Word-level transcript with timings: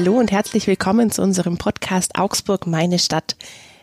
Hallo 0.00 0.18
und 0.18 0.32
herzlich 0.32 0.66
willkommen 0.66 1.10
zu 1.10 1.20
unserem 1.20 1.58
Podcast 1.58 2.18
Augsburg, 2.18 2.66
meine 2.66 2.98
Stadt. 2.98 3.36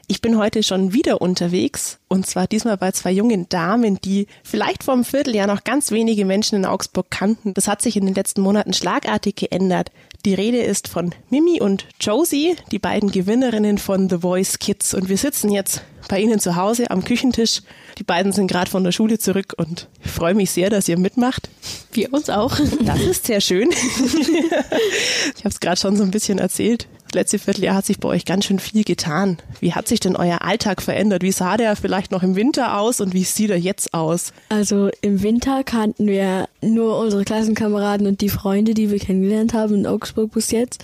Ich 0.07 0.19
bin 0.19 0.39
heute 0.39 0.63
schon 0.63 0.91
wieder 0.91 1.21
unterwegs 1.21 1.99
und 2.07 2.25
zwar 2.25 2.47
diesmal 2.47 2.75
bei 2.75 2.91
zwei 2.91 3.11
jungen 3.11 3.47
Damen, 3.49 4.01
die 4.01 4.25
vielleicht 4.41 4.83
vor 4.83 4.95
einem 4.95 5.03
Vierteljahr 5.03 5.45
noch 5.45 5.63
ganz 5.63 5.91
wenige 5.91 6.25
Menschen 6.25 6.55
in 6.55 6.65
Augsburg 6.65 7.11
kannten. 7.11 7.53
Das 7.53 7.67
hat 7.67 7.83
sich 7.83 7.97
in 7.97 8.07
den 8.07 8.15
letzten 8.15 8.41
Monaten 8.41 8.73
schlagartig 8.73 9.35
geändert. 9.35 9.91
Die 10.27 10.33
Rede 10.33 10.61
ist 10.61 10.89
von 10.89 11.15
Mimi 11.29 11.61
und 11.61 11.85
Josie, 12.01 12.57
die 12.73 12.79
beiden 12.79 13.11
Gewinnerinnen 13.11 13.77
von 13.77 14.09
The 14.09 14.17
Voice 14.17 14.59
Kids. 14.59 14.93
Und 14.93 15.07
wir 15.07 15.15
sitzen 15.15 15.49
jetzt 15.53 15.83
bei 16.09 16.19
Ihnen 16.19 16.41
zu 16.41 16.57
Hause 16.57 16.91
am 16.91 17.05
Küchentisch. 17.05 17.61
Die 17.97 18.03
beiden 18.03 18.33
sind 18.33 18.47
gerade 18.47 18.69
von 18.69 18.83
der 18.83 18.91
Schule 18.91 19.19
zurück 19.19 19.53
und 19.55 19.87
ich 20.03 20.11
freue 20.11 20.33
mich 20.33 20.51
sehr, 20.51 20.69
dass 20.69 20.89
ihr 20.89 20.99
mitmacht. 20.99 21.49
Wir 21.93 22.13
uns 22.13 22.29
auch. 22.29 22.59
Das 22.81 22.99
ist 22.99 23.27
sehr 23.27 23.39
schön. 23.39 23.69
ich 23.71 25.45
habe 25.45 25.47
es 25.47 25.61
gerade 25.61 25.79
schon 25.79 25.95
so 25.95 26.03
ein 26.03 26.11
bisschen 26.11 26.39
erzählt. 26.39 26.89
Das 27.07 27.15
letzte 27.15 27.39
Vierteljahr 27.39 27.75
hat 27.75 27.85
sich 27.85 27.99
bei 27.99 28.09
euch 28.09 28.25
ganz 28.25 28.45
schön 28.45 28.59
viel 28.59 28.83
getan. 28.83 29.37
Wie 29.61 29.73
hat 29.73 29.87
sich 29.87 30.01
denn 30.01 30.17
euer 30.17 30.41
Alltag 30.41 30.81
verändert? 30.81 31.23
Wie 31.23 31.31
sah 31.31 31.55
der 31.55 31.77
vielleicht 31.77 32.11
noch 32.11 32.21
im 32.21 32.35
Winter 32.35 32.77
aus 32.77 32.99
und 32.99 33.13
wie 33.13 33.23
sieht 33.23 33.49
er 33.49 33.57
jetzt 33.57 33.93
aus? 33.93 34.33
Also 34.49 34.89
im 35.01 35.23
Winter 35.23 35.63
kannten 35.63 36.05
wir 36.07 36.49
nur 36.61 36.99
unsere 36.99 37.23
Klassenkameraden 37.23 38.07
und 38.07 38.19
die 38.19 38.27
Freunde, 38.27 38.73
die 38.73 38.91
wir 38.91 38.99
kennengelernt 38.99 39.53
haben 39.53 39.75
in 39.75 39.87
Augsburg 39.87 40.33
bis 40.33 40.51
jetzt. 40.51 40.83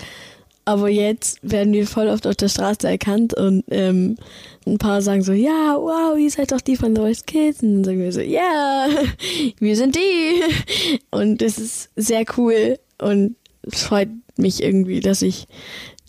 Aber 0.63 0.87
jetzt 0.87 1.39
werden 1.41 1.73
wir 1.73 1.85
voll 1.85 2.07
oft 2.07 2.25
auf 2.25 2.37
der 2.37 2.47
Straße 2.47 2.87
erkannt 2.87 3.33
und 3.33 3.65
ähm, 3.69 4.15
ein 4.65 4.77
paar 4.77 5.01
sagen 5.01 5.23
so, 5.23 5.33
ja, 5.33 5.75
wow, 5.77 6.17
ihr 6.17 6.31
seid 6.31 6.53
doch 6.53 6.61
die 6.61 6.77
von 6.77 6.95
The 6.95 7.01
Voice 7.01 7.25
Kids. 7.25 7.61
Und 7.61 7.73
dann 7.73 7.83
sagen 7.83 7.99
wir 7.99 8.13
so, 8.13 8.21
ja, 8.21 8.87
wir 9.59 9.75
sind 9.75 9.97
die. 9.97 10.99
Und 11.11 11.41
das 11.41 11.57
ist 11.57 11.89
sehr 11.97 12.23
cool 12.37 12.79
und 12.97 13.35
es 13.63 13.83
freut 13.83 14.09
mich 14.37 14.63
irgendwie, 14.63 14.99
dass 14.99 15.21
ich 15.21 15.47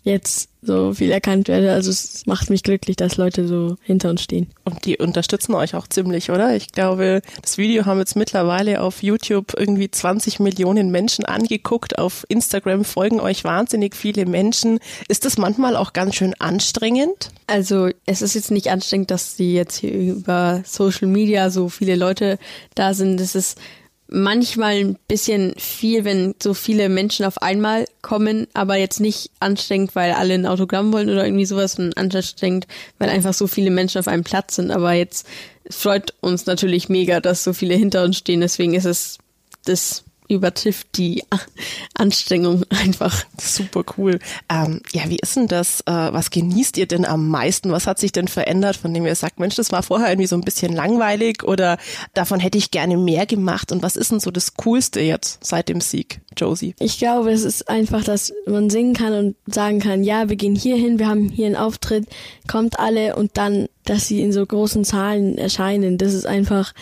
jetzt 0.05 0.49
so 0.61 0.93
viel 0.93 1.11
erkannt 1.11 1.47
werde. 1.47 1.73
Also 1.73 1.89
es 1.89 2.25
macht 2.25 2.49
mich 2.49 2.63
glücklich, 2.63 2.95
dass 2.95 3.17
Leute 3.17 3.47
so 3.47 3.75
hinter 3.81 4.09
uns 4.11 4.21
stehen. 4.21 4.47
Und 4.63 4.85
die 4.85 4.97
unterstützen 4.97 5.53
euch 5.53 5.75
auch 5.75 5.87
ziemlich, 5.87 6.29
oder? 6.29 6.55
Ich 6.55 6.71
glaube, 6.71 7.21
das 7.41 7.57
Video 7.57 7.85
haben 7.85 7.99
jetzt 7.99 8.15
mittlerweile 8.15 8.81
auf 8.81 9.03
YouTube 9.03 9.53
irgendwie 9.57 9.89
20 9.89 10.39
Millionen 10.39 10.91
Menschen 10.91 11.25
angeguckt. 11.25 11.97
Auf 11.97 12.25
Instagram 12.29 12.85
folgen 12.85 13.19
euch 13.19 13.43
wahnsinnig 13.43 13.95
viele 13.95 14.25
Menschen. 14.25 14.79
Ist 15.07 15.25
das 15.25 15.37
manchmal 15.37 15.75
auch 15.75 15.93
ganz 15.93 16.15
schön 16.15 16.33
anstrengend? 16.39 17.31
Also 17.47 17.89
es 18.05 18.21
ist 18.21 18.35
jetzt 18.35 18.51
nicht 18.51 18.69
anstrengend, 18.69 19.11
dass 19.11 19.35
die 19.35 19.53
jetzt 19.53 19.77
hier 19.77 19.91
über 19.91 20.61
Social 20.65 21.07
Media 21.07 21.49
so 21.49 21.67
viele 21.69 21.95
Leute 21.95 22.37
da 22.75 22.93
sind. 22.93 23.19
Es 23.19 23.35
ist 23.35 23.59
manchmal 24.07 24.75
ein 24.75 24.97
bisschen 25.07 25.53
viel, 25.57 26.05
wenn 26.05 26.35
so 26.41 26.53
viele 26.53 26.89
Menschen 26.89 27.25
auf 27.25 27.41
einmal 27.41 27.85
kommen, 28.01 28.47
aber 28.53 28.77
jetzt 28.77 28.99
nicht 28.99 29.31
anstrengend, 29.39 29.95
weil 29.95 30.13
alle 30.13 30.35
ein 30.35 30.45
Autogramm 30.45 30.93
wollen 30.93 31.09
oder 31.09 31.25
irgendwie 31.25 31.45
sowas, 31.45 31.73
sondern 31.73 31.93
anstrengend, 31.93 32.67
weil 32.99 33.09
einfach 33.09 33.33
so 33.33 33.47
viele 33.47 33.71
Menschen 33.71 33.99
auf 33.99 34.07
einem 34.07 34.23
Platz 34.23 34.55
sind. 34.55 34.71
Aber 34.71 34.93
jetzt 34.93 35.27
freut 35.69 36.13
uns 36.21 36.45
natürlich 36.45 36.89
mega, 36.89 37.19
dass 37.19 37.43
so 37.43 37.53
viele 37.53 37.75
hinter 37.75 38.03
uns 38.03 38.17
stehen. 38.17 38.41
Deswegen 38.41 38.75
ist 38.75 38.85
es 38.85 39.17
das 39.65 40.04
übertrifft 40.27 40.87
die 40.97 41.23
Anstrengung 41.95 42.63
einfach. 42.69 43.25
Super 43.39 43.83
cool. 43.97 44.19
Ähm, 44.49 44.81
ja, 44.91 45.03
wie 45.07 45.19
ist 45.21 45.35
denn 45.35 45.47
das? 45.47 45.81
Äh, 45.81 45.91
was 45.91 46.29
genießt 46.29 46.77
ihr 46.77 46.87
denn 46.87 47.05
am 47.05 47.29
meisten? 47.29 47.71
Was 47.71 47.87
hat 47.87 47.99
sich 47.99 48.11
denn 48.11 48.27
verändert, 48.27 48.75
von 48.75 48.93
dem 48.93 49.05
ihr 49.05 49.15
sagt, 49.15 49.39
Mensch, 49.39 49.55
das 49.55 49.71
war 49.71 49.83
vorher 49.83 50.09
irgendwie 50.09 50.27
so 50.27 50.35
ein 50.35 50.41
bisschen 50.41 50.73
langweilig 50.73 51.43
oder 51.43 51.77
davon 52.13 52.39
hätte 52.39 52.57
ich 52.57 52.71
gerne 52.71 52.97
mehr 52.97 53.25
gemacht? 53.25 53.71
Und 53.71 53.83
was 53.83 53.95
ist 53.95 54.11
denn 54.11 54.19
so 54.19 54.31
das 54.31 54.55
Coolste 54.55 55.01
jetzt 55.01 55.43
seit 55.43 55.69
dem 55.69 55.81
Sieg, 55.81 56.21
Josie? 56.37 56.75
Ich 56.79 56.97
glaube, 56.97 57.31
es 57.31 57.43
ist 57.43 57.69
einfach, 57.69 58.03
dass 58.03 58.33
man 58.45 58.69
singen 58.69 58.93
kann 58.93 59.13
und 59.13 59.35
sagen 59.53 59.79
kann, 59.79 60.03
ja, 60.03 60.29
wir 60.29 60.35
gehen 60.35 60.55
hier 60.55 60.75
hin, 60.75 60.99
wir 60.99 61.07
haben 61.07 61.29
hier 61.29 61.47
einen 61.47 61.55
Auftritt, 61.55 62.07
kommt 62.47 62.79
alle 62.79 63.15
und 63.15 63.37
dann, 63.37 63.67
dass 63.85 64.07
sie 64.07 64.21
in 64.21 64.31
so 64.31 64.45
großen 64.45 64.85
Zahlen 64.85 65.37
erscheinen. 65.37 65.97
Das 65.97 66.13
ist 66.13 66.25
einfach 66.25 66.73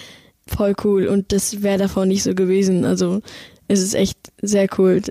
voll 0.48 0.76
cool 0.84 1.08
und 1.08 1.32
das 1.32 1.62
wäre 1.64 1.78
davor 1.78 2.06
nicht 2.06 2.24
so 2.24 2.36
gewesen. 2.36 2.86
Also 2.86 3.22
es 3.68 3.82
ist 3.82 3.94
echt 3.94 4.18
sehr 4.42 4.68
cool. 4.78 5.02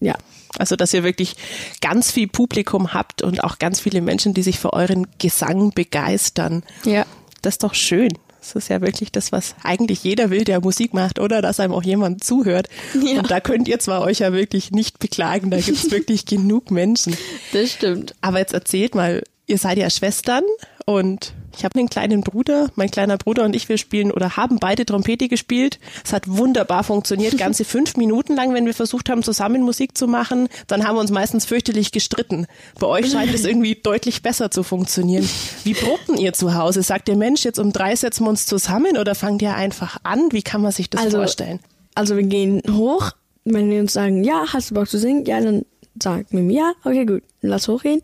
Ja. 0.00 0.16
Also, 0.58 0.76
dass 0.76 0.92
ihr 0.92 1.02
wirklich 1.02 1.36
ganz 1.80 2.10
viel 2.10 2.28
Publikum 2.28 2.92
habt 2.92 3.22
und 3.22 3.42
auch 3.42 3.58
ganz 3.58 3.80
viele 3.80 4.02
Menschen, 4.02 4.34
die 4.34 4.42
sich 4.42 4.58
für 4.58 4.72
euren 4.74 5.06
Gesang 5.18 5.70
begeistern. 5.70 6.62
Ja. 6.84 7.06
Das 7.40 7.54
ist 7.54 7.64
doch 7.64 7.74
schön. 7.74 8.12
Das 8.40 8.56
ist 8.56 8.68
ja 8.68 8.80
wirklich 8.80 9.12
das, 9.12 9.30
was 9.30 9.54
eigentlich 9.62 10.02
jeder 10.02 10.30
will, 10.30 10.44
der 10.44 10.60
Musik 10.60 10.94
macht, 10.94 11.20
oder? 11.20 11.42
Dass 11.42 11.60
einem 11.60 11.72
auch 11.72 11.84
jemand 11.84 12.24
zuhört. 12.24 12.68
Ja. 12.92 13.20
Und 13.20 13.30
da 13.30 13.40
könnt 13.40 13.68
ihr 13.68 13.78
zwar 13.78 14.02
euch 14.02 14.18
ja 14.18 14.32
wirklich 14.32 14.72
nicht 14.72 14.98
beklagen, 14.98 15.50
da 15.50 15.60
gibt's 15.60 15.90
wirklich 15.92 16.26
genug 16.26 16.70
Menschen. 16.70 17.16
Das 17.52 17.72
stimmt. 17.72 18.14
Aber 18.20 18.40
jetzt 18.40 18.52
erzählt 18.52 18.94
mal, 18.94 19.22
ihr 19.46 19.58
seid 19.58 19.78
ja 19.78 19.88
Schwestern 19.88 20.42
und 20.86 21.34
ich 21.56 21.64
habe 21.64 21.78
einen 21.78 21.88
kleinen 21.88 22.22
Bruder, 22.22 22.70
mein 22.76 22.90
kleiner 22.90 23.16
Bruder 23.16 23.44
und 23.44 23.54
ich, 23.54 23.68
wir 23.68 23.78
spielen 23.78 24.10
oder 24.10 24.36
haben 24.36 24.58
beide 24.58 24.86
Trompete 24.86 25.28
gespielt. 25.28 25.78
Es 26.04 26.12
hat 26.12 26.28
wunderbar 26.28 26.84
funktioniert, 26.84 27.36
ganze 27.38 27.64
fünf 27.64 27.96
Minuten 27.96 28.34
lang, 28.34 28.54
wenn 28.54 28.66
wir 28.66 28.74
versucht 28.74 29.08
haben, 29.08 29.22
zusammen 29.22 29.62
Musik 29.62 29.96
zu 29.96 30.06
machen. 30.06 30.48
Dann 30.66 30.86
haben 30.86 30.96
wir 30.96 31.00
uns 31.00 31.10
meistens 31.10 31.44
fürchterlich 31.44 31.92
gestritten. 31.92 32.46
Bei 32.78 32.86
euch 32.86 33.10
scheint 33.10 33.34
es 33.34 33.44
irgendwie 33.46 33.74
deutlich 33.74 34.22
besser 34.22 34.50
zu 34.50 34.62
funktionieren. 34.62 35.28
Wie 35.64 35.74
probten 35.74 36.16
ihr 36.16 36.32
zu 36.32 36.54
Hause? 36.54 36.82
Sagt 36.82 37.08
ihr, 37.08 37.16
Mensch, 37.16 37.44
jetzt 37.44 37.58
um 37.58 37.72
drei 37.72 37.94
setzen 37.96 38.24
wir 38.24 38.30
uns 38.30 38.46
zusammen 38.46 38.96
oder 38.96 39.14
fangt 39.14 39.42
ihr 39.42 39.54
einfach 39.54 39.98
an? 40.02 40.28
Wie 40.30 40.42
kann 40.42 40.62
man 40.62 40.72
sich 40.72 40.90
das 40.90 41.02
also, 41.02 41.18
vorstellen? 41.18 41.60
Also 41.94 42.16
wir 42.16 42.24
gehen 42.24 42.62
hoch, 42.70 43.12
wenn 43.44 43.70
wir 43.70 43.80
uns 43.80 43.92
sagen, 43.92 44.24
ja, 44.24 44.46
hast 44.52 44.70
du 44.70 44.74
Bock 44.74 44.88
zu 44.88 44.98
singen? 44.98 45.24
Ja, 45.26 45.40
dann 45.40 45.64
sagt 46.00 46.32
mir 46.32 46.42
ja, 46.52 46.72
okay, 46.84 47.04
gut, 47.04 47.22
lass 47.40 47.68
hochgehen. 47.68 48.00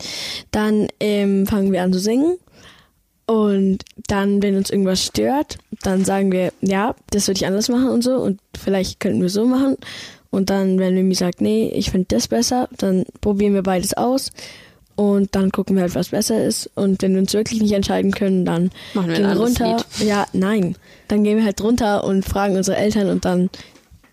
Dann 0.50 0.88
ähm, 1.00 1.46
fangen 1.46 1.72
wir 1.72 1.82
an 1.82 1.92
zu 1.92 1.98
singen 1.98 2.36
und 3.28 3.84
dann, 4.06 4.42
wenn 4.42 4.56
uns 4.56 4.70
irgendwas 4.70 5.04
stört, 5.04 5.58
dann 5.82 6.02
sagen 6.02 6.32
wir, 6.32 6.50
ja, 6.62 6.94
das 7.10 7.28
würde 7.28 7.36
ich 7.36 7.46
anders 7.46 7.68
machen 7.68 7.90
und 7.90 8.02
so 8.02 8.14
und 8.14 8.40
vielleicht 8.58 9.00
könnten 9.00 9.20
wir 9.20 9.28
so 9.28 9.44
machen. 9.44 9.76
Und 10.30 10.48
dann, 10.48 10.78
wenn 10.78 10.94
Mimi 10.94 11.14
sagt, 11.14 11.42
nee, 11.42 11.68
ich 11.74 11.90
finde 11.90 12.06
das 12.08 12.28
besser, 12.28 12.70
dann 12.78 13.04
probieren 13.20 13.52
wir 13.52 13.62
beides 13.62 13.92
aus 13.94 14.32
und 14.96 15.34
dann 15.34 15.52
gucken 15.52 15.76
wir 15.76 15.82
halt, 15.82 15.94
was 15.94 16.08
besser 16.08 16.42
ist. 16.42 16.70
Und 16.74 17.02
wenn 17.02 17.12
wir 17.12 17.20
uns 17.20 17.34
wirklich 17.34 17.60
nicht 17.60 17.72
entscheiden 17.72 18.12
können, 18.12 18.46
dann 18.46 18.70
machen 18.94 19.08
wir 19.08 19.16
gehen 19.16 19.26
wir 19.28 19.36
runter. 19.36 19.76
Lied. 19.98 20.08
Ja, 20.08 20.26
nein. 20.32 20.76
Dann 21.08 21.22
gehen 21.22 21.36
wir 21.36 21.44
halt 21.44 21.62
runter 21.62 22.04
und 22.04 22.24
fragen 22.24 22.56
unsere 22.56 22.78
Eltern 22.78 23.10
und 23.10 23.26
dann 23.26 23.50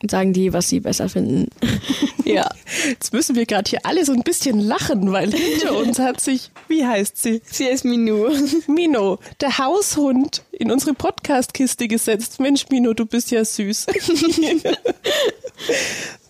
sagen 0.09 0.33
die, 0.33 0.53
was 0.53 0.69
sie 0.69 0.79
besser 0.79 1.09
finden. 1.09 1.49
ja. 2.25 2.49
Jetzt 2.87 3.13
müssen 3.13 3.35
wir 3.35 3.45
gerade 3.45 3.69
hier 3.69 3.79
alle 3.83 4.05
so 4.05 4.13
ein 4.13 4.23
bisschen 4.23 4.59
lachen, 4.59 5.11
weil 5.11 5.31
hinter 5.31 5.77
uns 5.77 5.99
hat 5.99 6.21
sich, 6.21 6.51
wie 6.67 6.85
heißt 6.85 7.21
sie? 7.21 7.41
Sie 7.45 7.65
ist 7.65 7.85
Mino. 7.85 8.29
Mino, 8.67 9.19
der 9.41 9.57
Haushund, 9.57 10.43
in 10.51 10.71
unsere 10.71 10.93
Podcast-Kiste 10.93 11.87
gesetzt. 11.87 12.39
Mensch, 12.39 12.65
Mino, 12.69 12.93
du 12.93 13.05
bist 13.05 13.31
ja 13.31 13.43
süß. 13.45 13.87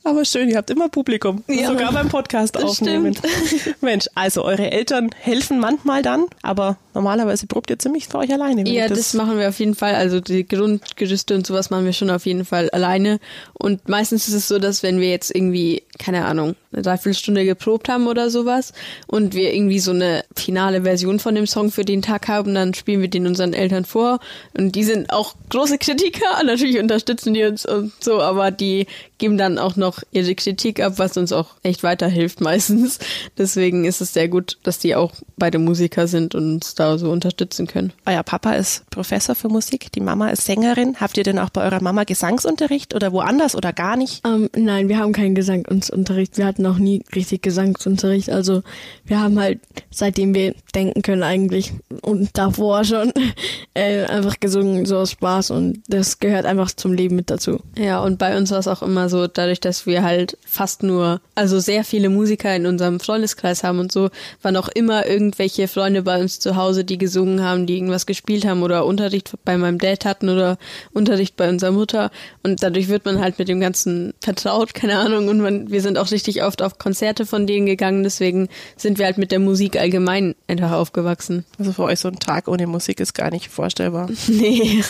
Aber 0.03 0.23
schön, 0.23 0.49
ihr 0.49 0.57
habt 0.57 0.69
immer 0.69 0.87
Publikum. 0.87 1.43
Ja, 1.47 1.69
sogar 1.69 1.91
beim 1.91 2.09
Podcast 2.09 2.61
aufnehmen. 2.61 3.15
Stimmt. 3.15 3.81
Mensch, 3.81 4.05
also 4.13 4.43
eure 4.43 4.71
Eltern 4.71 5.09
helfen 5.19 5.59
manchmal 5.59 6.03
dann, 6.03 6.25
aber 6.43 6.77
normalerweise 6.95 7.45
probt 7.45 7.69
ihr 7.69 7.77
ziemlich 7.77 8.07
für 8.07 8.17
euch 8.17 8.31
alleine. 8.33 8.67
Ja, 8.67 8.87
das, 8.87 8.97
das, 8.97 9.13
machen 9.13 9.37
wir 9.37 9.49
auf 9.49 9.59
jeden 9.59 9.75
Fall. 9.75 9.93
Also 9.93 10.19
die 10.19 10.47
Grundgerüste 10.47 11.35
und 11.35 11.45
sowas 11.45 11.69
machen 11.69 11.85
wir 11.85 11.93
schon 11.93 12.09
auf 12.09 12.25
jeden 12.25 12.45
Fall 12.45 12.69
alleine. 12.71 13.19
Und 13.53 13.87
meistens 13.87 14.27
ist 14.27 14.33
es 14.33 14.47
so, 14.47 14.57
dass 14.57 14.81
wenn 14.81 14.99
wir 14.99 15.09
jetzt 15.09 15.35
irgendwie, 15.35 15.83
keine 15.99 16.25
Ahnung, 16.25 16.55
eine 16.73 16.81
Dreiviertelstunde 16.81 17.45
geprobt 17.45 17.87
haben 17.87 18.07
oder 18.07 18.29
sowas 18.29 18.73
und 19.07 19.35
wir 19.35 19.53
irgendwie 19.53 19.79
so 19.79 19.91
eine 19.91 20.23
finale 20.35 20.81
Version 20.81 21.19
von 21.19 21.35
dem 21.35 21.45
Song 21.45 21.71
für 21.71 21.85
den 21.85 22.01
Tag 22.01 22.27
haben, 22.27 22.55
dann 22.55 22.73
spielen 22.73 23.01
wir 23.01 23.09
den 23.09 23.27
unseren 23.27 23.53
Eltern 23.53 23.85
vor. 23.85 24.19
Und 24.57 24.75
die 24.75 24.83
sind 24.83 25.11
auch 25.11 25.35
große 25.49 25.77
Kritiker. 25.77 26.43
Natürlich 26.43 26.79
unterstützen 26.79 27.33
die 27.33 27.43
uns 27.43 27.65
und 27.65 27.91
so, 27.99 28.21
aber 28.21 28.51
die 28.51 28.87
geben 29.17 29.37
dann 29.37 29.59
auch 29.59 29.75
noch 29.75 29.99
ihre 30.11 30.35
Kritik 30.35 30.81
ab, 30.81 30.93
was 30.97 31.15
uns 31.17 31.31
auch 31.31 31.49
echt 31.63 31.83
weiterhilft 31.83 32.41
meistens. 32.41 32.99
Deswegen 33.37 33.85
ist 33.85 34.01
es 34.01 34.13
sehr 34.13 34.27
gut, 34.27 34.57
dass 34.63 34.79
die 34.79 34.95
auch 34.95 35.13
beide 35.37 35.59
Musiker 35.59 36.07
sind 36.07 36.35
und 36.35 36.55
uns 36.55 36.75
da 36.85 36.97
so 36.97 37.11
unterstützen 37.11 37.67
können. 37.67 37.93
Euer 38.05 38.23
Papa 38.23 38.53
ist 38.53 38.89
Professor 38.89 39.35
für 39.35 39.49
Musik, 39.49 39.91
die 39.91 39.99
Mama 39.99 40.29
ist 40.29 40.45
Sängerin. 40.45 40.95
Habt 40.99 41.17
ihr 41.17 41.23
denn 41.23 41.39
auch 41.39 41.49
bei 41.49 41.63
eurer 41.63 41.81
Mama 41.81 42.03
Gesangsunterricht 42.03 42.93
oder 42.93 43.11
woanders 43.11 43.55
oder 43.55 43.73
gar 43.73 43.97
nicht? 43.97 44.25
Ähm, 44.25 44.49
nein, 44.55 44.89
wir 44.89 44.99
haben 44.99 45.13
keinen 45.13 45.35
Gesangsunterricht. 45.35 46.37
Wir 46.37 46.45
hatten 46.45 46.61
noch 46.61 46.77
nie 46.77 47.03
richtig 47.15 47.41
Gesangsunterricht. 47.41 48.29
Also 48.29 48.63
wir 49.05 49.19
haben 49.19 49.39
halt, 49.39 49.59
seitdem 49.91 50.33
wir 50.33 50.55
denken 50.73 51.01
können 51.01 51.23
eigentlich 51.23 51.73
und 52.01 52.37
davor 52.37 52.83
schon, 52.83 53.11
äh, 53.73 54.05
einfach 54.05 54.39
gesungen, 54.39 54.85
so 54.85 54.97
aus 54.97 55.11
Spaß 55.11 55.51
und 55.51 55.81
das 55.87 56.19
gehört 56.19 56.45
einfach 56.45 56.71
zum 56.71 56.93
Leben 56.93 57.15
mit 57.15 57.29
dazu. 57.29 57.59
Ja, 57.77 58.01
und 58.01 58.17
bei 58.17 58.37
uns 58.37 58.51
war 58.51 58.59
es 58.59 58.67
auch 58.67 58.81
immer 58.81 59.09
so, 59.09 59.27
dadurch, 59.27 59.59
dass 59.59 59.85
wir 59.85 60.03
halt 60.03 60.37
fast 60.45 60.83
nur, 60.83 61.21
also 61.35 61.59
sehr 61.59 61.83
viele 61.83 62.09
Musiker 62.09 62.55
in 62.55 62.65
unserem 62.65 62.99
Freundeskreis 62.99 63.63
haben 63.63 63.79
und 63.79 63.91
so, 63.91 64.09
waren 64.41 64.57
auch 64.57 64.69
immer 64.69 65.05
irgendwelche 65.05 65.67
Freunde 65.67 66.01
bei 66.03 66.19
uns 66.21 66.39
zu 66.39 66.55
Hause 66.55 66.74
Hause, 66.75 66.83
die 66.83 66.97
gesungen 66.97 67.41
haben, 67.41 67.65
die 67.67 67.75
irgendwas 67.75 68.05
gespielt 68.05 68.45
haben 68.45 68.61
oder 68.61 68.85
Unterricht 68.85 69.33
bei 69.45 69.57
meinem 69.57 69.77
Dad 69.77 70.03
hatten 70.03 70.27
oder 70.27 70.57
Unterricht 70.91 71.37
bei 71.37 71.47
unserer 71.47 71.71
Mutter. 71.71 72.11
Und 72.43 72.63
dadurch 72.63 72.89
wird 72.89 73.05
man 73.05 73.21
halt 73.21 73.39
mit 73.39 73.47
dem 73.47 73.61
Ganzen 73.61 74.13
vertraut, 74.21 74.73
keine 74.73 74.97
Ahnung. 74.97 75.29
Und 75.29 75.39
man, 75.39 75.71
wir 75.71 75.81
sind 75.81 75.97
auch 75.97 76.11
richtig 76.11 76.43
oft 76.43 76.61
auf 76.61 76.77
Konzerte 76.77 77.25
von 77.25 77.47
denen 77.47 77.65
gegangen. 77.65 78.03
Deswegen 78.03 78.49
sind 78.75 78.99
wir 78.99 79.05
halt 79.05 79.17
mit 79.17 79.31
der 79.31 79.39
Musik 79.39 79.79
allgemein 79.79 80.35
einfach 80.47 80.71
aufgewachsen. 80.71 81.45
Also 81.57 81.73
für 81.73 81.83
euch 81.83 81.99
so 81.99 82.07
ein 82.07 82.19
Tag 82.19 82.47
ohne 82.47 82.67
Musik 82.67 82.99
ist 82.99 83.13
gar 83.13 83.31
nicht 83.31 83.49
vorstellbar. 83.49 84.09
Nee. 84.27 84.83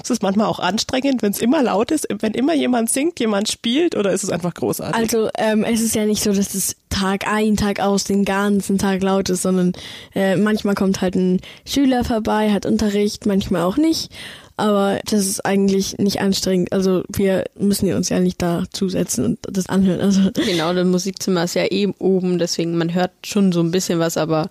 Ist 0.00 0.10
es 0.10 0.22
manchmal 0.22 0.46
auch 0.46 0.58
anstrengend, 0.58 1.22
wenn 1.22 1.32
es 1.32 1.40
immer 1.40 1.62
laut 1.62 1.90
ist, 1.90 2.06
wenn 2.20 2.34
immer 2.34 2.54
jemand 2.54 2.90
singt, 2.90 3.18
jemand 3.20 3.48
spielt 3.48 3.96
oder 3.96 4.12
ist 4.12 4.22
es 4.22 4.30
einfach 4.30 4.52
großartig? 4.52 4.94
Also 4.94 5.30
ähm, 5.38 5.64
es 5.64 5.80
ist 5.80 5.94
ja 5.94 6.04
nicht 6.04 6.22
so, 6.22 6.32
dass 6.32 6.54
es 6.54 6.76
Tag 6.90 7.26
ein, 7.26 7.56
Tag 7.56 7.80
aus 7.80 8.04
den 8.04 8.24
ganzen 8.24 8.78
Tag 8.78 9.02
laut 9.02 9.30
ist, 9.30 9.42
sondern 9.42 9.72
äh, 10.14 10.36
manchmal 10.36 10.74
kommt 10.74 11.00
halt 11.00 11.14
ein 11.14 11.40
Schüler 11.64 12.04
vorbei, 12.04 12.52
hat 12.52 12.66
Unterricht, 12.66 13.24
manchmal 13.24 13.62
auch 13.62 13.76
nicht. 13.76 14.10
Aber 14.56 15.00
das 15.06 15.26
ist 15.26 15.44
eigentlich 15.44 15.98
nicht 15.98 16.20
anstrengend. 16.20 16.72
Also 16.72 17.02
wir 17.08 17.44
müssen 17.58 17.92
uns 17.94 18.10
ja 18.10 18.20
nicht 18.20 18.42
da 18.42 18.64
zusetzen 18.70 19.24
und 19.24 19.38
das 19.42 19.68
anhören. 19.68 20.00
Also 20.00 20.30
Genau, 20.34 20.74
das 20.74 20.86
Musikzimmer 20.86 21.44
ist 21.44 21.54
ja 21.54 21.66
eben 21.66 21.94
oben, 21.98 22.38
deswegen 22.38 22.76
man 22.76 22.92
hört 22.92 23.12
schon 23.24 23.52
so 23.52 23.60
ein 23.60 23.70
bisschen 23.70 23.98
was, 23.98 24.16
aber 24.16 24.50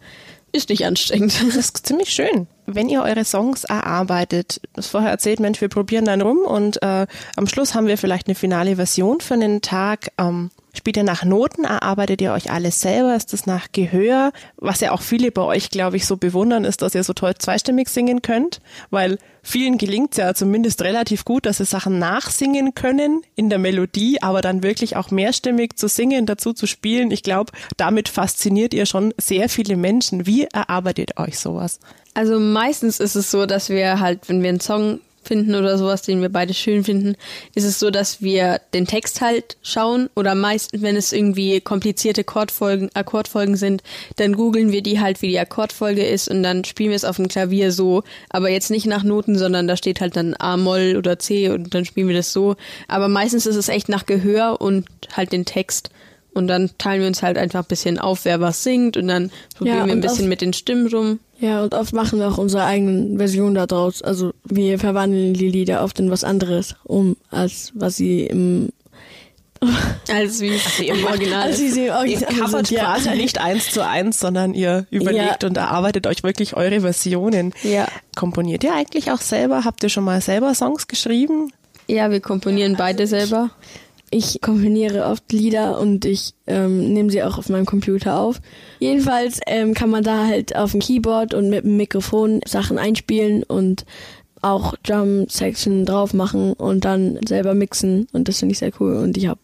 ist 0.52 0.70
nicht 0.70 0.86
anstrengend. 0.86 1.34
Das 1.42 1.56
ist 1.56 1.86
ziemlich 1.86 2.10
schön. 2.10 2.48
Wenn 2.76 2.90
ihr 2.90 3.04
eure 3.04 3.26
Songs 3.26 3.64
erarbeitet, 3.64 4.62
das 4.74 4.88
vorher 4.88 5.12
erzählt, 5.12 5.40
Mensch, 5.40 5.62
wir 5.62 5.70
probieren 5.70 6.06
dann 6.06 6.22
rum 6.22 6.40
und 6.40 6.82
äh, 6.82 7.08
am 7.36 7.48
Schluss 7.48 7.76
haben 7.76 7.88
wir 7.88 7.98
vielleicht 7.98 8.28
eine 8.28 8.36
finale 8.36 8.76
Version 8.76 9.22
für 9.22 9.36
einen 9.36 9.62
Tag. 9.62 10.12
Ähm, 10.18 10.52
Spielt 10.74 10.96
ihr 10.96 11.04
nach 11.04 11.26
Noten? 11.26 11.66
Erarbeitet 11.66 12.22
ihr 12.22 12.32
euch 12.32 12.50
alles 12.50 12.80
selber? 12.80 13.16
Ist 13.16 13.34
das 13.34 13.46
nach 13.46 13.68
Gehör? 13.74 14.32
Was 14.56 14.80
ja 14.80 14.92
auch 14.94 15.02
viele 15.02 15.30
bei 15.32 15.42
euch, 15.42 15.70
glaube 15.70 15.98
ich, 15.98 16.06
so 16.06 16.16
bewundern, 16.16 16.64
ist, 16.64 16.82
dass 16.82 16.96
ihr 16.96 17.04
so 17.04 17.12
toll 17.12 17.36
zweistimmig 17.38 17.90
singen 17.90 18.22
könnt, 18.22 18.62
weil 18.90 19.18
vielen 19.44 19.78
gelingt 19.78 20.14
es 20.14 20.18
ja 20.18 20.34
zumindest 20.34 20.82
relativ 20.82 21.26
gut, 21.26 21.46
dass 21.46 21.58
sie 21.58 21.66
Sachen 21.66 22.00
nachsingen 22.00 22.74
können 22.74 23.22
in 23.36 23.50
der 23.50 23.60
Melodie, 23.60 24.22
aber 24.22 24.42
dann 24.42 24.64
wirklich 24.64 24.96
auch 24.96 25.12
mehrstimmig 25.12 25.76
zu 25.76 25.90
singen, 25.90 26.26
dazu 26.26 26.54
zu 26.54 26.68
spielen. 26.68 27.12
Ich 27.12 27.24
glaube, 27.24 27.52
damit 27.76 28.08
fasziniert 28.08 28.74
ihr 28.74 28.86
schon 28.86 29.14
sehr 29.18 29.50
viele 29.50 29.76
Menschen. 29.76 30.26
Wie 30.26 30.46
erarbeitet 30.46 31.18
euch 31.18 31.38
sowas? 31.38 31.80
Also 32.14 32.40
meistens 32.40 33.00
ist 33.00 33.16
es 33.16 33.32
so, 33.32 33.46
dass 33.46 33.70
wir 33.70 34.00
halt, 34.00 34.28
wenn 34.28 34.42
wir 34.42 34.50
einen 34.50 34.60
Song 34.60 35.00
finden 35.24 35.56
oder 35.56 35.78
sowas, 35.78 36.02
den 36.02 36.22
wir 36.22 36.30
beide 36.30 36.54
schön 36.54 36.84
finden, 36.84 37.16
ist 37.54 37.64
es 37.64 37.80
so, 37.80 37.92
dass 37.92 38.22
wir 38.22 38.60
den 38.74 38.88
Text 38.88 39.22
halt 39.22 39.56
schauen 39.62 40.10
oder 40.16 40.36
meistens, 40.36 40.82
wenn 40.82 40.96
es 40.96 41.14
irgendwie 41.14 41.62
komplizierte 41.62 42.22
Akkordfolgen, 42.22 42.90
Akkordfolgen 42.96 43.56
sind, 43.56 43.84
dann 44.16 44.34
googeln 44.34 44.72
wir 44.72 44.82
die 44.82 45.00
halt, 45.00 45.22
wie 45.22 45.30
die 45.30 45.40
Akkordfolge 45.40 46.06
ist 46.06 46.28
und 46.28 46.44
dann 46.44 46.64
spielen 46.66 46.90
wir 46.90 46.96
es 46.96 47.06
auf 47.06 47.18
dem 47.18 47.28
Klavier 47.28 47.72
so, 47.72 48.04
aber 48.30 48.50
jetzt 48.50 48.72
nicht 48.72 48.88
nach 48.88 49.04
Noten, 49.04 49.38
sondern 49.38 49.68
da 49.68 49.78
steht 49.78 50.02
halt 50.02 50.16
dann 50.16 50.36
A-Moll 50.38 50.96
oder 50.98 51.20
C 51.20 51.50
und 51.50 51.74
dann 51.74 51.86
spielen 51.86 52.08
wir 52.08 52.16
das 52.16 52.34
so. 52.34 52.56
Aber 52.88 53.08
meistens 53.08 53.46
ist 53.46 53.56
es 53.56 53.70
echt 53.70 53.90
nach 53.90 54.06
Gehör 54.06 54.60
und 54.60 54.88
halt 55.16 55.32
den 55.32 55.46
Text. 55.46 55.92
Und 56.34 56.48
dann 56.48 56.72
teilen 56.78 57.02
wir 57.02 57.08
uns 57.08 57.22
halt 57.24 57.38
einfach 57.38 57.60
ein 57.60 57.68
bisschen 57.68 58.00
auf, 58.00 58.24
wer 58.24 58.40
was 58.40 58.64
singt 58.64 58.96
und 58.96 59.08
dann 59.10 59.32
probieren 59.58 59.78
Ja, 59.78 59.86
wir 59.86 59.92
ein 59.92 59.98
und 59.98 60.02
bisschen 60.02 60.30
mit 60.30 60.40
den 60.40 60.54
Stimmen 60.54 60.88
rum. 60.88 61.20
Ja, 61.42 61.64
und 61.64 61.74
oft 61.74 61.92
machen 61.94 62.20
wir 62.20 62.30
auch 62.30 62.38
unsere 62.38 62.64
eigenen 62.64 63.18
Versionen 63.18 63.56
daraus. 63.56 64.02
Also 64.02 64.32
wir 64.46 64.80
verwandeln 64.80 65.34
die 65.34 65.50
Lieder 65.50 65.84
oft 65.84 66.00
in 66.00 66.10
was 66.10 66.24
anderes, 66.24 66.76
um 66.86 67.18
als 67.32 67.72
was 67.76 67.98
sie 67.98 68.24
im 68.28 68.70
Als 70.12 70.40
wie 70.42 70.52
Also 70.54 70.82
ihr 70.84 70.96
im 70.96 71.06
Original. 71.06 71.44
als 71.44 71.58
sie 71.60 71.70
sie 71.70 71.82
im 71.82 71.86
Ihr 71.88 71.96
Original 71.96 72.34
covert 72.34 72.68
sind, 72.68 72.78
ja. 72.78 72.84
quasi 72.86 73.10
nicht 73.12 73.40
eins 73.40 73.70
zu 73.70 73.86
eins, 73.86 74.20
sondern 74.20 74.56
ihr 74.56 74.88
überlegt 74.90 75.44
Ja. 75.44 75.50
und 75.50 75.56
erarbeitet 75.58 76.08
euch 76.08 76.24
wirklich 76.24 76.56
eure 76.56 76.82
Versionen. 76.82 77.54
Ja. 77.62 77.88
Komponiert 78.16 78.64
ihr 78.64 78.74
eigentlich 78.74 79.12
auch 79.12 79.22
selber? 79.22 79.64
Habt 79.64 79.84
ihr 79.84 79.90
schon 79.90 80.04
mal 80.04 80.20
selber 80.22 80.56
Songs 80.56 80.88
geschrieben? 80.88 81.52
Ja, 81.88 82.10
wir 82.10 82.22
komponieren 82.22 82.76
beide 82.76 83.06
selber. 83.06 83.52
Ich 84.14 84.42
komponiere 84.42 85.06
oft 85.06 85.32
Lieder 85.32 85.80
und 85.80 86.04
ich 86.04 86.34
ähm, 86.46 86.94
nehme 86.94 87.10
sie 87.10 87.24
auch 87.24 87.38
auf 87.38 87.48
meinem 87.48 87.66
Computer 87.66 88.20
auf. 88.20 88.42
Jedenfalls 88.80 89.40
ähm, 89.48 89.74
kann 89.74 89.90
man 89.90 90.04
da 90.04 90.28
halt 90.28 90.54
auf 90.56 90.72
dem 90.72 90.82
Keyboard 90.82 91.34
und 91.34 91.50
mit 91.50 91.64
dem 91.64 91.78
Mikrofon 91.78 92.42
Sachen 92.46 92.78
einspielen 92.78 93.44
und 93.44 93.86
auch 94.42 94.76
Drum 94.84 95.28
Section 95.30 95.86
drauf 95.86 96.14
machen 96.14 96.54
und 96.54 96.84
dann 96.84 97.20
selber 97.26 97.54
mixen 97.54 98.08
und 98.12 98.28
das 98.28 98.40
finde 98.40 98.54
ich 98.54 98.60
sehr 98.60 98.72
cool 98.80 98.96
und 98.96 99.16
ich 99.18 99.28
habe 99.28 99.40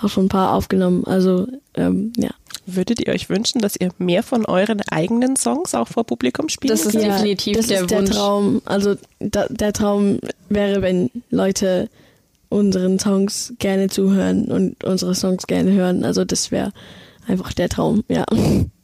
auch 0.00 0.08
schon 0.08 0.26
ein 0.26 0.28
paar 0.28 0.52
aufgenommen. 0.52 1.04
Also 1.04 1.48
ähm, 1.74 2.12
ja. 2.16 2.30
Würdet 2.64 3.00
ihr 3.00 3.12
euch 3.12 3.28
wünschen, 3.28 3.60
dass 3.60 3.74
ihr 3.74 3.90
mehr 3.98 4.22
von 4.22 4.46
euren 4.46 4.82
eigenen 4.88 5.34
Songs 5.34 5.74
auch 5.74 5.88
vor 5.88 6.04
Publikum 6.04 6.48
spielt? 6.48 6.72
Das 6.72 6.86
ist 6.86 6.94
ja, 6.94 7.16
definitiv 7.16 7.56
das 7.56 7.66
der 7.66 7.80
ist 7.80 7.90
der 7.90 7.98
Wunsch. 7.98 8.10
Traum. 8.10 8.62
Also 8.66 8.94
da, 9.18 9.46
der 9.48 9.72
Traum 9.72 10.20
wäre, 10.48 10.80
wenn 10.80 11.10
Leute 11.30 11.88
unseren 12.52 12.98
Songs 12.98 13.54
gerne 13.58 13.88
zuhören 13.88 14.46
und 14.46 14.84
unsere 14.84 15.14
Songs 15.14 15.46
gerne 15.46 15.72
hören. 15.72 16.04
Also 16.04 16.24
das 16.24 16.50
wäre 16.50 16.72
einfach 17.26 17.52
der 17.52 17.68
Traum, 17.68 18.04
ja. 18.08 18.24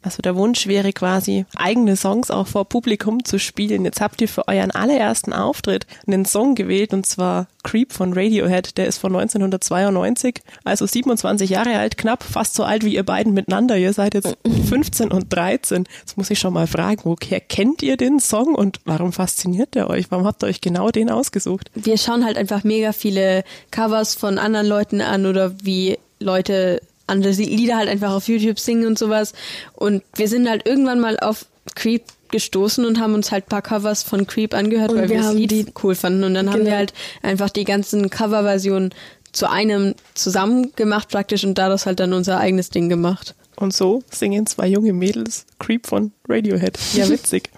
Also 0.09 0.23
der 0.23 0.37
Wunsch 0.37 0.67
wäre 0.67 0.95
quasi, 0.95 1.45
eigene 1.55 1.95
Songs 1.95 2.31
auch 2.31 2.47
vor 2.47 2.67
Publikum 2.67 3.27
zu 3.27 3.39
spielen. 3.39 3.85
Jetzt 3.85 4.01
habt 4.01 4.23
ihr 4.23 4.29
für 4.29 4.49
euren 4.49 4.71
allerersten 4.71 5.35
Auftritt 5.35 5.87
einen 6.07 6.25
Song 6.25 6.55
gewählt 6.55 6.95
und 6.95 7.05
zwar 7.05 7.47
Creep 7.63 7.93
von 7.93 8.15
Radiohead. 8.15 8.79
Der 8.79 8.87
ist 8.87 8.97
von 8.97 9.15
1992, 9.15 10.41
also 10.65 10.87
27 10.87 11.51
Jahre 11.51 11.79
alt, 11.79 11.99
knapp 11.99 12.23
fast 12.23 12.55
so 12.55 12.65
alt 12.65 12.87
wie 12.87 12.95
ihr 12.95 13.03
beiden 13.03 13.35
miteinander. 13.35 13.77
Ihr 13.77 13.93
seid 13.93 14.15
jetzt 14.15 14.39
15 14.71 15.13
und 15.13 15.31
13. 15.31 15.85
Jetzt 16.01 16.17
muss 16.17 16.31
ich 16.31 16.39
schon 16.39 16.55
mal 16.55 16.67
fragen, 16.67 17.03
woher 17.05 17.41
kennt 17.41 17.83
ihr 17.83 17.99
den 17.99 18.19
Song 18.19 18.55
und 18.55 18.81
warum 18.87 19.13
fasziniert 19.13 19.75
der 19.75 19.91
euch? 19.91 20.11
Warum 20.11 20.27
habt 20.27 20.43
ihr 20.43 20.47
euch 20.47 20.63
genau 20.63 20.91
den 20.91 21.11
ausgesucht? 21.11 21.71
Wir 21.75 21.99
schauen 21.99 22.25
halt 22.25 22.39
einfach 22.39 22.65
mega 22.65 22.93
viele 22.93 23.45
Covers 23.71 24.15
von 24.15 24.39
anderen 24.39 24.69
Leuten 24.69 25.03
an 25.03 25.27
oder 25.27 25.53
wie 25.63 25.99
Leute 26.19 26.81
andere 27.09 27.33
Lieder 27.33 27.77
halt 27.77 27.89
einfach 27.89 28.13
auf 28.13 28.29
YouTube 28.29 28.59
singen 28.61 28.87
und 28.87 28.99
sowas. 28.99 29.33
Und 29.75 30.03
wir 30.15 30.29
sind 30.29 30.49
halt 30.49 30.67
irgendwann 30.67 31.01
mal 31.01 31.19
auf 31.19 31.47
Creep 31.75 32.03
gestoßen 32.31 32.85
und 32.85 33.01
haben 33.01 33.15
uns 33.15 33.33
halt 33.33 33.47
ein 33.47 33.49
paar 33.49 33.63
Covers 33.63 34.03
von 34.03 34.27
Creep 34.27 34.55
angehört, 34.55 34.91
Und 34.91 34.97
weil 34.99 35.05
wir 35.05 35.11
wir 35.11 35.17
das 35.19 35.27
haben 35.29 35.37
Lied 35.39 35.51
die- 35.51 35.67
cool 35.83 35.95
fanden. 35.95 36.25
Und 36.25 36.35
dann 36.35 36.49
haben 36.51 36.59
Genau. 36.59 36.71
wir 36.71 36.77
halt 36.77 36.93
einfach 37.23 37.51
die 37.51 37.65
ganzen 37.65 38.11
Coverversionen 38.11 38.95
zu 39.33 39.49
einem 39.51 39.95
zusammen 40.15 40.73
gemacht 40.77 41.09
praktisch 41.09 41.45
und 41.45 41.57
daraus 41.57 41.87
halt 41.87 42.01
dann 42.01 42.13
unser 42.13 42.39
eigenes 42.39 42.71
Ding 42.71 42.89
gemacht. 42.89 43.35
Und 43.57 43.75
so 43.75 44.03
singen 44.11 44.47
zwei 44.47 44.67
junge 44.69 44.93
Mädels 44.93 45.47
Creep 45.59 45.87
von 45.87 46.13
Radiohead. 46.29 46.79
Ja, 46.95 47.09
witzig. 47.09 47.51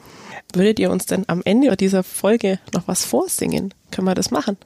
Würdet 0.55 0.79
ihr 0.81 0.91
uns 0.91 1.07
denn 1.07 1.25
am 1.29 1.43
Ende 1.45 1.77
dieser 1.77 2.03
Folge 2.03 2.59
noch 2.75 2.89
was 2.89 3.05
vorsingen? 3.05 3.73
Können 3.93 4.07
wir 4.09 4.15
das 4.17 4.31
machen? 4.33 4.57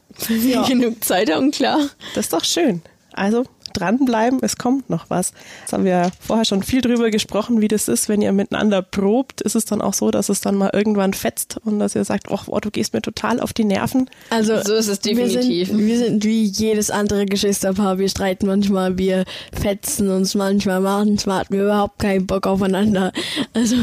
Ja. 0.47 0.63
Genug 0.69 1.05
Zeit 1.05 1.31
haben, 1.31 1.51
klar. 1.51 1.79
Das 2.15 2.27
ist 2.27 2.33
doch 2.33 2.45
schön. 2.45 2.81
Also 3.13 3.45
dranbleiben, 3.75 4.39
es 4.43 4.57
kommt 4.57 4.89
noch 4.91 5.11
was. 5.11 5.33
Jetzt 5.61 5.73
haben 5.73 5.85
wir 5.85 5.93
ja 5.93 6.11
vorher 6.21 6.45
schon 6.45 6.63
viel 6.63 6.81
drüber 6.81 7.11
gesprochen, 7.11 7.61
wie 7.61 7.69
das 7.69 7.89
ist, 7.89 8.09
wenn 8.09 8.23
ihr 8.23 8.33
miteinander 8.33 8.83
probt. 8.83 9.41
Ist 9.43 9.55
es 9.55 9.65
dann 9.65 9.83
auch 9.83 9.95
so, 9.95 10.11
dass 10.11 10.29
es 10.29 10.41
dann 10.41 10.55
mal 10.55 10.71
irgendwann 10.73 11.13
fetzt 11.13 11.59
und 11.65 11.79
dass 11.79 11.95
ihr 11.95 12.05
sagt, 12.05 12.31
oh, 12.31 12.39
oh 12.47 12.61
du 12.61 12.71
gehst 12.71 12.95
mir 12.95 13.03
total 13.03 13.41
auf 13.41 13.53
die 13.53 13.65
Nerven? 13.65 14.09
Also 14.31 14.63
So 14.63 14.75
ist 14.75 14.89
es 14.89 15.01
definitiv. 15.01 15.69
Wir 15.69 15.77
sind, 15.77 15.87
wir 15.87 15.99
sind 15.99 16.25
wie 16.25 16.45
jedes 16.45 16.91
andere 16.91 17.27
Geschwisterpaar. 17.27 17.99
Wir 17.99 18.09
streiten 18.09 18.47
manchmal, 18.47 18.97
wir 18.99 19.25
fetzen 19.53 20.11
uns 20.11 20.35
manchmal, 20.35 20.81
manchmal 20.81 21.41
hatten 21.41 21.55
wir 21.55 21.65
überhaupt 21.65 21.99
keinen 21.99 22.27
Bock 22.27 22.47
aufeinander. 22.47 23.13
Also 23.53 23.77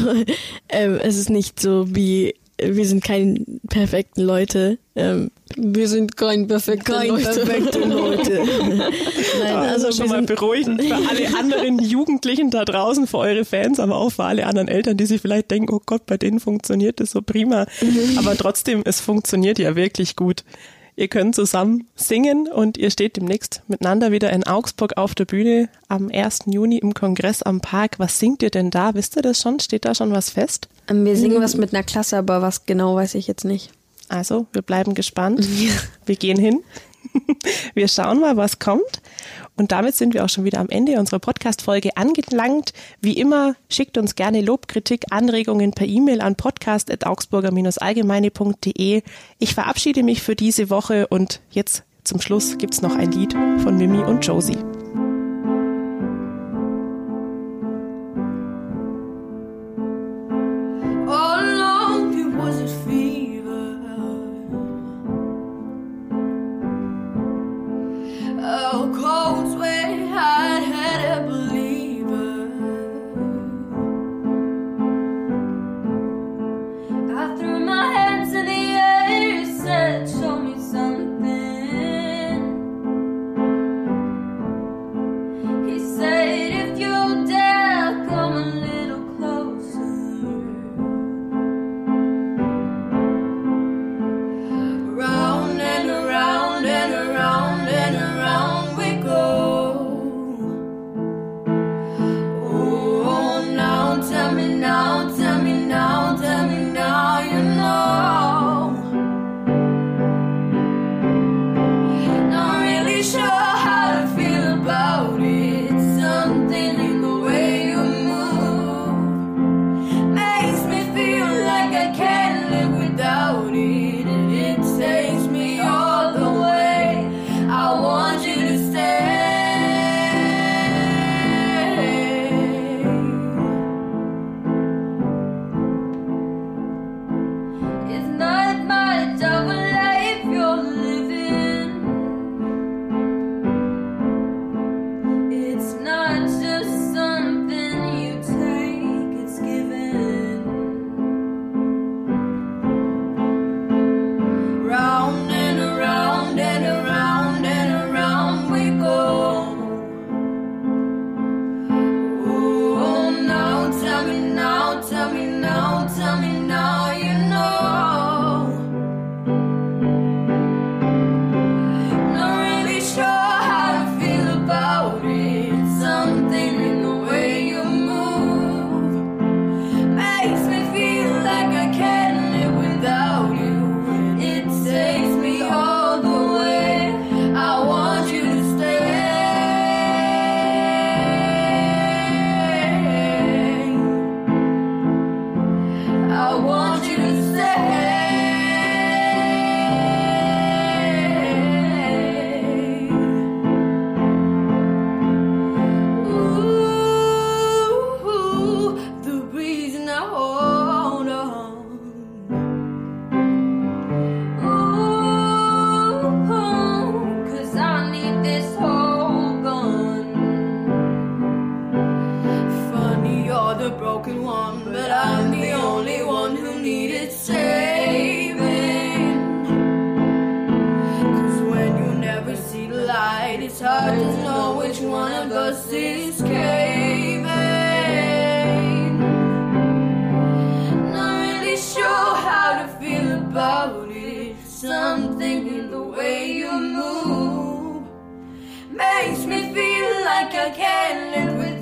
ähm, 0.68 0.98
es 1.02 1.16
ist 1.16 1.30
nicht 1.30 1.60
so 1.60 1.86
wie 1.94 2.34
wir 2.58 2.86
sind 2.86 3.02
keine 3.02 3.44
perfekten 3.68 4.22
Leute. 4.22 4.78
Ähm, 4.94 5.30
Wir 5.56 5.88
sind 5.88 6.16
kein 6.16 6.46
perfekter 6.48 6.94
keine 6.94 7.08
Leute. 7.08 7.24
perfekten 7.44 7.90
Leute. 7.90 8.42
Nein, 9.40 9.56
Also, 9.56 9.86
also 9.86 9.92
schon 9.92 10.06
wir 10.06 10.08
mal 10.10 10.16
sind, 10.16 10.26
beruhigend 10.26 10.82
für 10.82 10.94
alle 10.94 11.38
anderen 11.38 11.78
Jugendlichen 11.78 12.50
da 12.50 12.64
draußen, 12.64 13.06
für 13.06 13.18
eure 13.18 13.44
Fans, 13.44 13.80
aber 13.80 13.96
auch 13.96 14.10
für 14.10 14.24
alle 14.24 14.46
anderen 14.46 14.68
Eltern, 14.68 14.96
die 14.96 15.06
sich 15.06 15.20
vielleicht 15.20 15.50
denken, 15.50 15.72
oh 15.74 15.80
Gott, 15.84 16.06
bei 16.06 16.16
denen 16.16 16.40
funktioniert 16.40 17.00
das 17.00 17.10
so 17.12 17.22
prima. 17.22 17.66
Aber 18.16 18.36
trotzdem, 18.36 18.82
es 18.84 19.00
funktioniert 19.00 19.58
ja 19.58 19.76
wirklich 19.76 20.16
gut. 20.16 20.44
Ihr 20.94 21.08
könnt 21.08 21.34
zusammen 21.34 21.86
singen 21.96 22.48
und 22.48 22.76
ihr 22.76 22.90
steht 22.90 23.16
demnächst 23.16 23.62
miteinander 23.66 24.12
wieder 24.12 24.30
in 24.30 24.44
Augsburg 24.44 24.98
auf 24.98 25.14
der 25.14 25.24
Bühne 25.24 25.70
am 25.88 26.10
1. 26.12 26.40
Juni 26.46 26.76
im 26.78 26.92
Kongress 26.92 27.42
am 27.42 27.62
Park. 27.62 27.98
Was 27.98 28.18
singt 28.18 28.42
ihr 28.42 28.50
denn 28.50 28.68
da? 28.70 28.94
Wisst 28.94 29.16
ihr 29.16 29.22
das 29.22 29.40
schon? 29.40 29.58
Steht 29.58 29.86
da 29.86 29.94
schon 29.94 30.12
was 30.12 30.28
fest? 30.28 30.68
Ähm, 30.88 31.06
Wir 31.06 31.16
singen 31.16 31.40
was 31.40 31.56
mit 31.56 31.72
einer 31.74 31.82
Klasse, 31.82 32.18
aber 32.18 32.42
was 32.42 32.66
genau 32.66 32.94
weiß 32.94 33.14
ich 33.14 33.26
jetzt 33.26 33.44
nicht. 33.46 33.70
Also, 34.08 34.46
wir 34.52 34.62
bleiben 34.62 34.94
gespannt. 34.94 35.46
Wir 36.06 36.16
gehen 36.16 36.38
hin. 36.38 36.62
Wir 37.74 37.88
schauen 37.88 38.20
mal, 38.20 38.36
was 38.36 38.58
kommt. 38.58 39.02
Und 39.56 39.72
damit 39.72 39.94
sind 39.94 40.14
wir 40.14 40.24
auch 40.24 40.30
schon 40.30 40.44
wieder 40.44 40.60
am 40.60 40.70
Ende 40.70 40.98
unserer 40.98 41.18
Podcast-Folge 41.18 41.94
angelangt. 41.96 42.72
Wie 43.00 43.18
immer, 43.18 43.54
schickt 43.68 43.98
uns 43.98 44.14
gerne 44.14 44.40
Lob, 44.40 44.66
Kritik, 44.66 45.04
Anregungen 45.10 45.72
per 45.72 45.86
E-Mail 45.86 46.22
an 46.22 46.36
podcast.augsburger-allgemeine.de. 46.36 49.02
Ich 49.38 49.54
verabschiede 49.54 50.02
mich 50.02 50.22
für 50.22 50.36
diese 50.36 50.70
Woche 50.70 51.06
und 51.08 51.40
jetzt 51.50 51.82
zum 52.02 52.18
Schluss 52.20 52.56
gibt's 52.58 52.82
noch 52.82 52.96
ein 52.96 53.12
Lied 53.12 53.34
von 53.34 53.76
Mimi 53.76 53.98
und 53.98 54.26
Josie. 54.26 54.81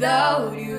Without 0.00 0.59
you, 0.59 0.70